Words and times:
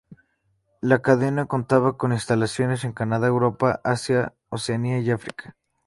La 0.81 1.03
cadena 1.03 1.45
contaba 1.45 1.95
con 1.95 2.11
instalaciones 2.11 2.83
en 2.85 2.91
Canadá, 2.91 3.27
Europa, 3.27 3.81
Asia, 3.83 4.33
Oceanía 4.49 4.97
y 4.97 5.11
África. 5.11 5.55